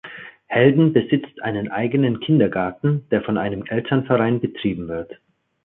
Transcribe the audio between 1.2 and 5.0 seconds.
einen eigenen Kindergarten, der von einem Elternverein betrieben